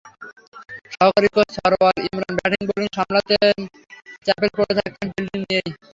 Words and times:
সহকারী 0.93 1.29
coach 1.35 1.47
Sarwar 1.57 1.95
Imran 2.05 2.33
batting bowling 2.39 2.87
সামলাতেন, 2.97 3.57
Chappell 4.25 4.49
পড়ে 4.57 4.73
থাকতেন 4.79 5.07
ফিল্ডিং 5.15 5.39
নিয়েই। 5.43 5.69